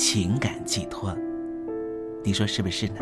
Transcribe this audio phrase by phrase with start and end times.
[0.00, 1.12] 情感寄托，
[2.22, 3.00] 你说是不是呢？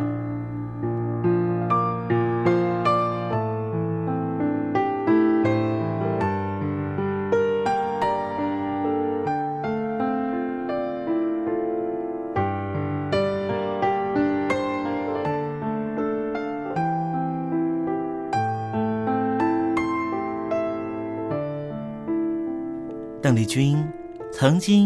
[23.20, 23.86] 邓丽君。
[24.38, 24.85] 曾经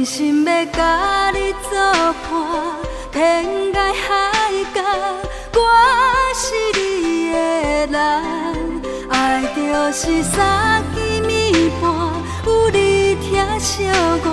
[0.00, 1.78] 真心要甲你作
[2.24, 2.32] 伴，
[3.12, 4.08] 天涯海
[4.74, 4.80] 角，
[5.52, 5.60] 我
[6.34, 6.40] 是
[6.80, 7.36] 你的
[7.88, 7.98] 人。
[9.10, 9.60] 爱就
[9.92, 11.84] 是三更暝半，
[12.46, 13.84] 有你疼惜
[14.24, 14.26] 我，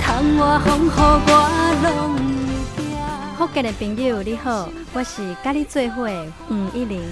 [0.00, 0.88] 窗外风雨
[1.26, 1.28] 我
[1.82, 2.14] 拢
[2.76, 2.86] 会惊。
[3.36, 7.02] 福建的朋友你好，我是甲你做伙的黄一玲。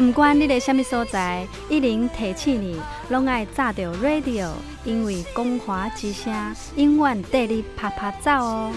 [0.00, 2.80] 不管你在什么所在，一零提醒你，
[3.10, 4.48] 拢爱炸着 radio，
[4.82, 6.32] 因为光华之声
[6.76, 8.72] 永远带你啪啪走哦。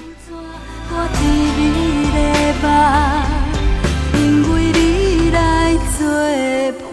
[0.92, 1.00] 我，
[4.18, 6.04] 因为你来作
[6.92, 6.93] 伴。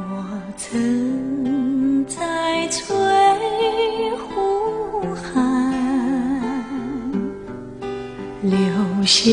[0.00, 0.24] 我
[0.56, 2.86] 曾在翠
[4.16, 5.34] 湖畔
[8.42, 8.54] 留
[9.04, 9.28] 下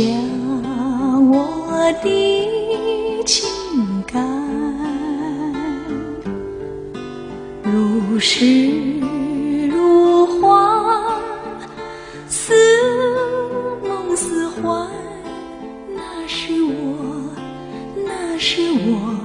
[1.31, 3.47] 我的情
[4.07, 4.25] 感，
[7.63, 8.99] 如诗
[9.69, 11.21] 如画，
[12.27, 12.55] 似
[13.83, 14.87] 梦似幻，
[15.95, 17.29] 那是我，
[18.03, 19.24] 那是我。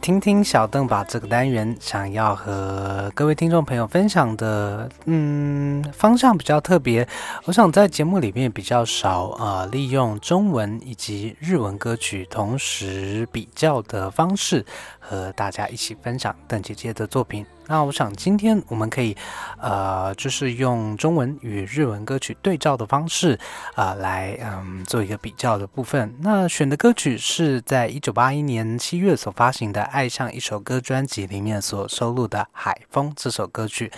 [0.00, 7.06] 听听小邓把这个单元想要和各位听众朋友分享的，嗯，方向比较特别。
[7.44, 14.64] 我想在节目里面比较少啊利用中文以及日文歌曲同时比较的方式，
[14.98, 17.44] 和大家一起分享邓姐姐的作品。
[17.70, 19.16] 那我想今天我们可以，
[19.60, 23.38] 呃，就是用中文与日文歌曲对照的方式，
[23.76, 26.12] 啊，来嗯做一个比较的部分。
[26.18, 33.92] 那选的歌曲是在一九八一年七月所发行的《爱上一首歌》专辑里面所收录的《海风》这首歌曲。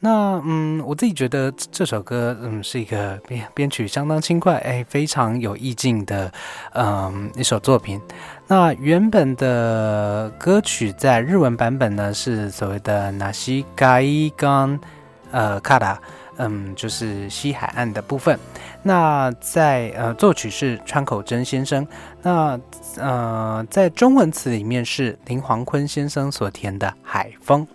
[0.00, 6.30] 那嗯，我自己觉得这首歌嗯是一个编编曲相当轻快，哎，非常有意境的
[6.74, 7.98] 嗯一首作品。
[8.46, 14.78] 那原本的歌曲在日文版本呢是所谓的 Nashi Gai Gan
[15.30, 15.98] 呃卡达，
[16.36, 18.38] 嗯，就是西海岸的部分。
[18.82, 21.86] 那在呃，作曲是川口真先生。
[22.22, 22.60] 那
[22.98, 27.66] 呃，在中文词里面是林煌坤先生所填的《海风》。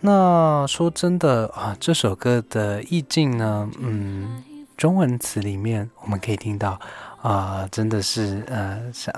[0.00, 4.42] 那说真的啊，这首歌的意境呢，嗯，
[4.76, 6.78] 中文词里面我们可以听到
[7.22, 9.14] 啊，真的是呃，想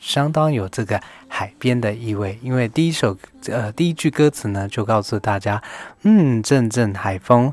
[0.00, 2.38] 相当有这个海边的意味。
[2.42, 3.16] 因为第一首
[3.48, 5.62] 呃第一句歌词呢，就告诉大家，
[6.02, 7.52] 嗯，阵阵海风，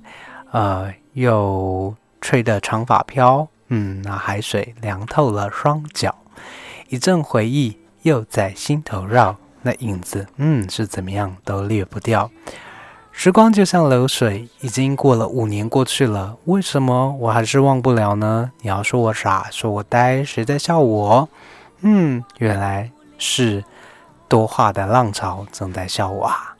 [0.51, 6.15] 呃，又吹得长发飘，嗯，那海水凉透了双脚，
[6.89, 12.29] 一阵回忆又在心头绕，那影子，嗯，是怎么样都掠不掉。
[13.17, 18.51] 时光就像流水，已经过了五年过去了，为什么我还是忘不了呢？
[18.61, 21.29] 你要说我傻，说我呆，谁在笑我？
[21.87, 23.63] 嗯，原来是
[24.27, 26.57] 多话的浪潮正在笑我啊！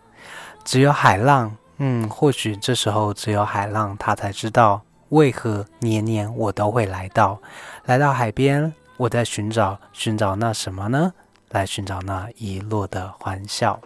[0.63, 4.79] 只有海浪，嗯，或许这时候只有海浪，他才知道
[5.09, 7.41] 为何年年我都会来到，
[7.85, 11.11] 来到海边，我在寻找，寻找那什么呢？
[11.49, 13.79] 来寻找那遗落的欢笑。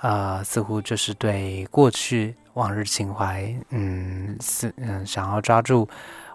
[0.00, 5.88] 呃，似乎就是对过去往日情怀，嗯，是嗯，想要抓住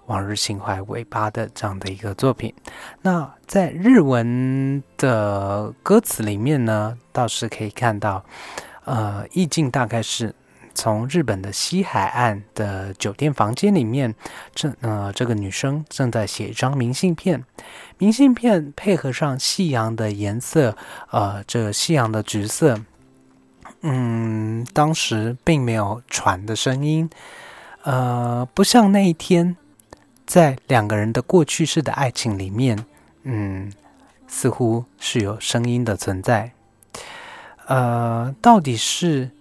[0.08, 2.54] 往日情怀尾巴的这样的一个作品。
[3.02, 8.26] 那在日文的歌词里面呢，倒是可以看到，
[8.84, 10.36] 呃，意境大概是
[10.74, 14.14] 从日本的西海岸的酒店房间里面，
[14.54, 17.44] 正呃，这个女生正在写一张明信片，
[17.98, 20.76] 明信片配合上夕阳的颜色，
[21.12, 22.80] 呃，这夕阳的橘色。
[23.82, 27.10] 嗯，当时并没有船的声音，
[27.84, 29.56] 呃，不像那一天，
[30.28, 32.86] 在两个人的过去式的爱情里面，
[33.24, 33.72] 嗯，
[34.28, 36.52] 似乎是有声音的存在。
[37.66, 39.32] 呃，到底是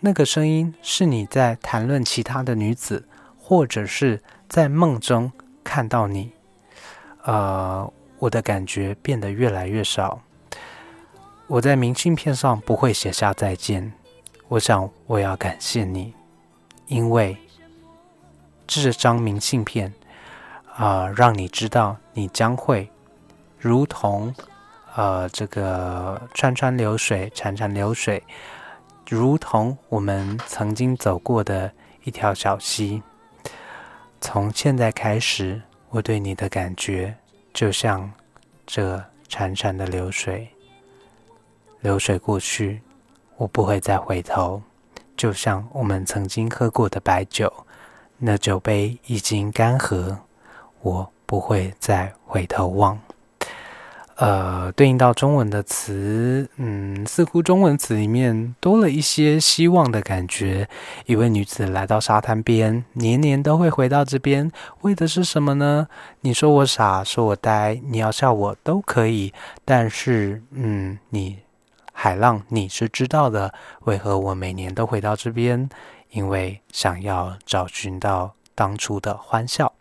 [0.00, 3.08] 那个声音是你在谈论其他的女子，
[3.38, 5.32] 或者是在梦中
[5.64, 6.30] 看到你？
[7.24, 10.20] 呃，我的感觉变得越来越少。
[11.46, 13.90] 我在明信片上不会写下再见。
[14.48, 16.12] 我想我要感谢你，
[16.86, 17.36] 因为
[18.66, 19.92] 这张明信片
[20.78, 22.88] 啊，让你知道你将会
[23.58, 24.32] 如同
[24.94, 28.22] 呃这个川川流水、潺潺流水，
[29.08, 31.72] 如同我们曾经走过的
[32.04, 33.02] 一条小溪。
[34.20, 35.60] 从现在开始，
[35.90, 37.12] 我对你的感觉
[37.52, 38.08] 就像
[38.64, 38.96] 这
[39.28, 40.48] 潺潺的流水。
[41.80, 42.80] 流水过去，
[43.36, 44.62] 我不会再回头。
[45.16, 47.52] 就像我们曾经喝过的白酒，
[48.16, 50.16] 那酒杯已经干涸，
[50.88, 52.98] 我不会再回头望。
[54.16, 60.68] 呃，对应到中文的词，嗯，似乎中文词里面多了一些希望的感觉。
[61.06, 65.86] 一位女子来到沙滩边，年年都会回到这边，为的是什么呢？
[66.22, 69.32] 你说我傻，说我呆，你要笑我都可以，
[69.64, 71.38] 但是，嗯，你。
[71.92, 73.52] 海浪，你是知道的。
[73.84, 75.68] 为何我每年都回到这边？
[76.10, 79.72] 因为想要找寻到当初的欢笑。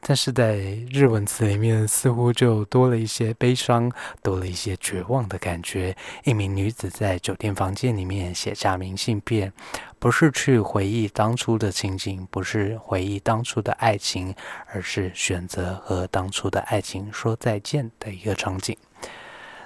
[0.00, 0.56] 但是在
[0.90, 5.94] 日文词里面，似乎就多了一些悲伤，多了一些绝望的感觉。
[6.24, 9.52] 一名女子在酒店房间里面写下明信片，
[9.98, 14.34] 不是去回忆当初的情景，不是回忆当初的爱情，
[14.72, 18.74] 而是选择和当初的爱情说再见的一个场景。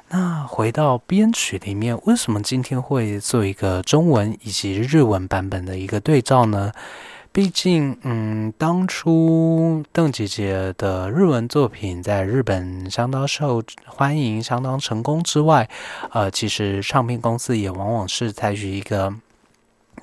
[0.09, 6.73] 那回到编曲里面，为什么今天会做一个中文以及日文版本的一个对照呢？
[7.35, 15.67] 毕竟，嗯，当初邓姐姐的日文作品在日本相当受欢迎、相当成功之外，
[16.11, 19.15] 呃，其实唱片公司也往往是采取一个，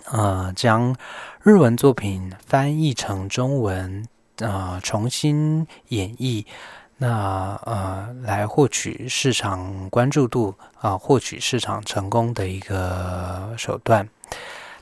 [0.05, 0.95] 呃，将
[1.43, 6.47] 日文作品翻译成中文，呃，重新演绎。
[6.97, 14.09] 那呃，来获取市场关注度啊，获取市场成功的一个手段。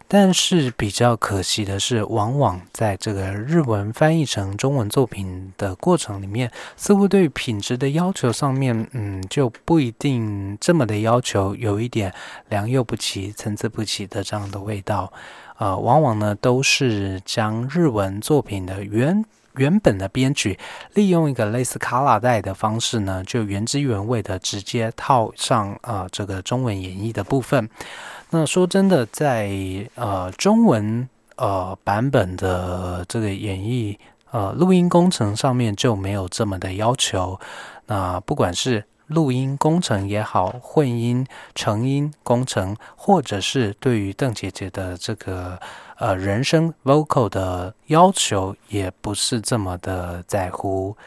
[0.07, 12.13] 但是比较可惜的是，往往在这个日文翻译成中文作品的过程里面，似乎对品质的要求上面，嗯，就不一定这么的要求，有一点
[12.49, 15.11] 良莠不齐、参差不齐的这样的味道。
[15.57, 19.25] 呃，往往呢，都是将日文作品的原。
[19.55, 20.59] 原本的编曲
[20.93, 27.67] 利用一个类似卡拉带的方式呢，就原汁原味的直接套上呃这个中文演绎的部分。
[28.29, 29.49] 那说真的，在
[29.95, 33.97] 呃中文呃版本的这个演绎
[34.31, 37.39] 呃录音工程上面就没有这么的要求。
[37.85, 45.57] 那不管是录音工程也好，混音、成音工程，或者是对于邓姐姐的这个
[45.97, 50.97] 呃人声 vocal 的要求，也不是这么的在乎。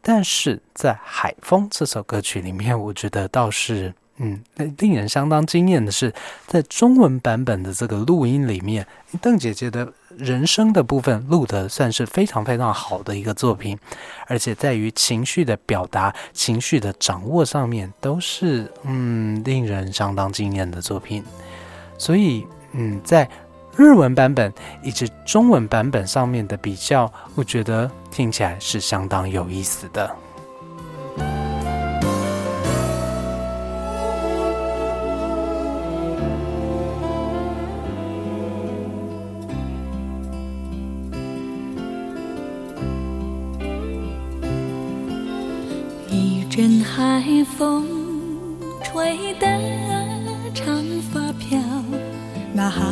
[0.00, 3.92] 但是在《海风》这首歌曲里面，我觉得倒是。
[4.22, 4.40] 嗯，
[4.78, 6.14] 令人相当惊艳的是，
[6.46, 8.86] 在中文版本的这个录音里面，
[9.20, 13.76] 邓姐姐的人声的部分录的算是非常非常好的一个作品，
[14.28, 21.24] 而且在于情绪的表达、情绪的掌握上面，都是嗯令人相当惊艳的作品。
[21.98, 23.28] 所以，嗯，在
[23.76, 24.52] 日文版本
[24.84, 30.14] 以及中文版本上面的比较，我觉得听起来是相当有意思的。
[46.12, 47.24] 一阵海
[47.56, 47.86] 风
[48.84, 49.46] 吹得
[50.52, 50.76] 长
[51.10, 51.58] 发飘，
[52.52, 52.84] 那海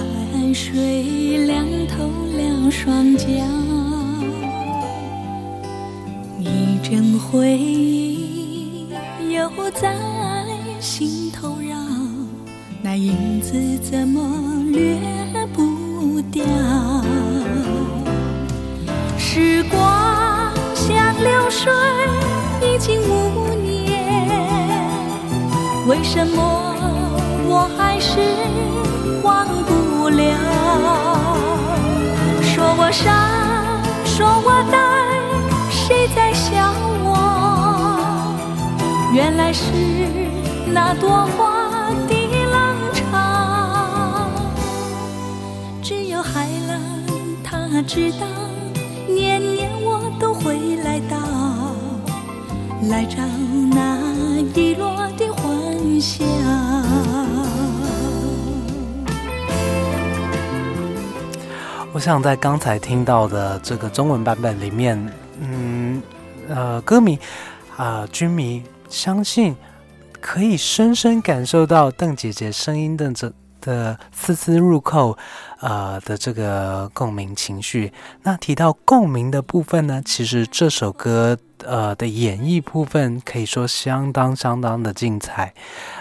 [0.54, 3.26] 水凉透了双脚。
[6.38, 8.88] 一阵回忆
[9.30, 9.94] 又在
[10.80, 11.76] 心头绕，
[12.82, 13.52] 那影子
[13.82, 14.98] 怎么掠
[15.52, 16.42] 不掉？
[22.90, 23.30] 已经无。
[25.86, 26.42] 为什么
[27.48, 28.20] 我还是
[29.22, 30.22] 忘不了？
[32.42, 34.78] 说我傻，说我呆，
[35.68, 36.72] 谁在笑
[37.02, 37.08] 我？
[39.12, 39.64] 原来是
[40.66, 42.14] 那朵花的
[42.52, 43.00] 浪潮。
[45.82, 46.80] 只有海浪，
[47.42, 48.26] 他知道，
[49.08, 49.49] 年
[52.90, 53.18] 来找
[53.72, 56.26] 那遗落的幻想。
[61.92, 66.02] 我想在刚才听到的这个中文版本里面，嗯，
[66.48, 67.16] 呃，歌迷
[67.76, 69.54] 啊，军迷相信
[70.20, 75.16] 可以深深感受到邓姐姐声音的这的丝丝入扣，
[75.60, 77.92] 呃的这个共鸣情绪。
[78.24, 81.38] 那提到共鸣的部分呢，其实这首歌。
[81.66, 85.52] 呃的演绎部分可以说相当相当的精彩，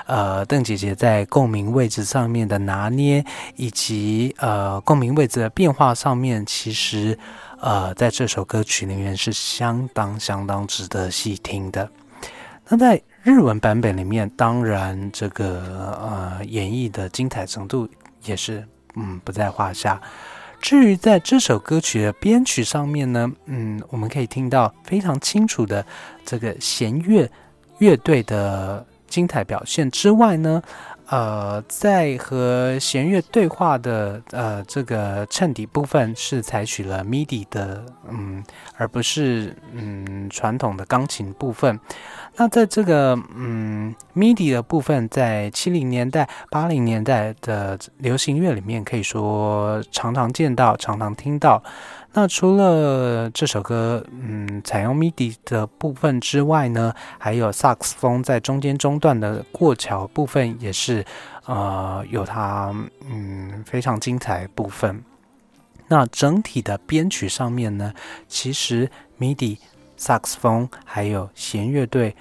[0.05, 3.23] 呃，邓姐姐在共鸣位置上面的拿捏，
[3.55, 7.17] 以及呃共鸣位置的变化上面，其实
[7.59, 11.89] 呃在这首歌曲里面是相当相当值得细听的。
[12.67, 17.89] 那在日文版本里面，当然这个呃演绎的精彩程度
[18.25, 18.63] 也是
[18.95, 19.99] 嗯不在话下。
[20.61, 25.85] 至于在这首歌曲的编曲上面呢，嗯，我们可以听到非常清楚的
[26.25, 27.29] 这个弦乐
[27.79, 30.61] 乐队的精彩表现之外呢，
[31.09, 38.43] 呃，在和弦乐对话的呃这个衬底部分是采取了 MIDI 的，嗯，
[38.77, 41.79] 而不是嗯传统的钢琴部分。
[42.35, 51.61] 那在这个嗯，MIDI 的部分，在七零年代、八零年代的流行乐里面，可以说常常见到、常常听到。
[52.13, 61.05] 那除了这首歌，嗯，采用 MIDI 的部分之外呢，还有萨克斯风在中间中段的过桥部分，也是
[61.45, 62.73] 呃有它
[63.09, 65.03] 嗯非常精彩部分。
[65.87, 67.93] 那整体的编曲上面呢，
[68.27, 69.57] 其实 MIDI。
[70.01, 72.15] 萨克斯风还有弦乐队，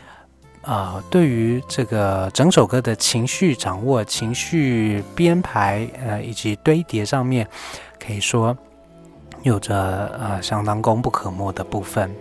[0.62, 7.46] 呃，对于这个整首歌的情绪掌握、情绪编排，呃，以及堆叠上面，
[8.04, 8.58] 可以说
[9.42, 9.76] 有着
[10.18, 12.14] 呃相当功不可没的部分。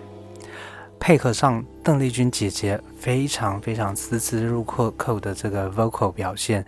[1.00, 6.66] 配合上邓丽君姐姐非常非常丝丝入扣扣的这个 vocal 表现，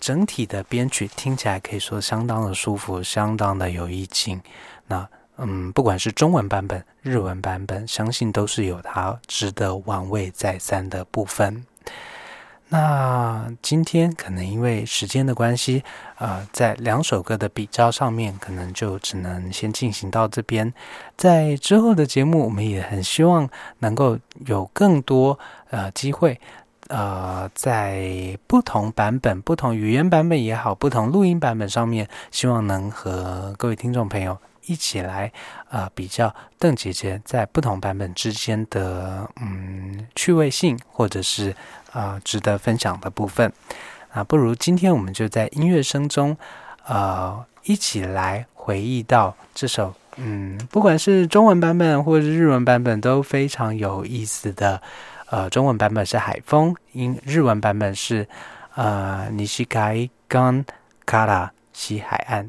[0.00, 4.40] 整体的编曲听起来可以说相当的舒服，相当的有意境。
[4.86, 5.08] 那。
[5.40, 11.64] 嗯，不管是中文版本、日文版本，相信都是有它值得玩味再三的部分。
[12.70, 15.82] 那今天可能因为时间的关系，
[16.18, 20.72] 呃，在两首歌的比较上面，可能就只能先进行到这边。
[21.16, 25.38] 在之后的节目，我们也很希望能够有更多
[25.70, 26.38] 呃机会，
[26.88, 34.36] 呃，在不同版本、不同语言版本也好，不同录音版本上面，希望能和各位听众朋友。
[34.68, 35.32] 一起来，
[35.70, 41.56] 呃，比较邓姐姐在不同版本之间的嗯趣味性，或者是
[41.90, 43.52] 啊值得分享的部分。
[44.12, 46.36] 啊，不如今天我们就在音乐声中，
[46.86, 54.80] 呃，一起来回忆到这首嗯，不管是中文版本或者是日文版本都非常有意思的
[55.30, 58.26] 呃，中文版本是海风，英日文版本是
[58.74, 60.64] 呃尼西盖冈
[61.04, 62.48] 卡拉西海岸。